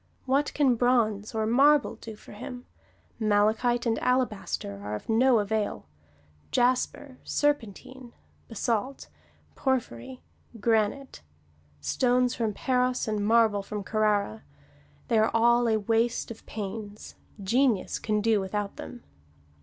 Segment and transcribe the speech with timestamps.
[0.25, 2.65] What can bronze or marble do for him?
[3.19, 5.85] Malachite and alabaster are of no avail;
[6.49, 8.11] jasper, serpentine,
[8.47, 9.09] basalt,
[9.53, 10.23] porphyry,
[10.59, 11.21] granite:
[11.81, 14.41] stones from Paros and marble from Carrara
[15.07, 19.03] they are all a waste of pains: genius can do without them.